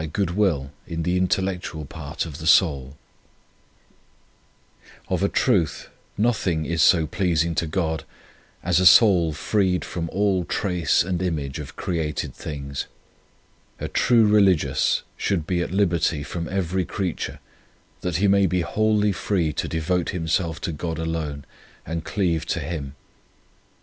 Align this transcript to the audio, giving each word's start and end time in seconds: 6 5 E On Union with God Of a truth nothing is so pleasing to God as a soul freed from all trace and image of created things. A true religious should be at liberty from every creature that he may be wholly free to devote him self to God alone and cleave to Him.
6 0.01 0.07
5 0.07 0.17
E 0.17 0.19
On 0.49 0.71
Union 0.87 1.27
with 1.43 1.89
God 1.91 2.95
Of 5.09 5.21
a 5.21 5.29
truth 5.29 5.89
nothing 6.17 6.65
is 6.65 6.81
so 6.81 7.05
pleasing 7.05 7.53
to 7.53 7.67
God 7.67 8.03
as 8.63 8.79
a 8.79 8.87
soul 8.87 9.31
freed 9.31 9.85
from 9.85 10.09
all 10.09 10.43
trace 10.43 11.03
and 11.03 11.21
image 11.21 11.59
of 11.59 11.75
created 11.75 12.33
things. 12.33 12.87
A 13.79 13.87
true 13.87 14.25
religious 14.25 15.03
should 15.17 15.45
be 15.45 15.61
at 15.61 15.69
liberty 15.69 16.23
from 16.23 16.49
every 16.49 16.83
creature 16.83 17.37
that 17.99 18.15
he 18.15 18.27
may 18.27 18.47
be 18.47 18.61
wholly 18.61 19.11
free 19.11 19.53
to 19.53 19.67
devote 19.67 20.09
him 20.15 20.27
self 20.27 20.59
to 20.61 20.71
God 20.71 20.97
alone 20.97 21.45
and 21.85 22.03
cleave 22.03 22.47
to 22.47 22.59
Him. 22.59 22.95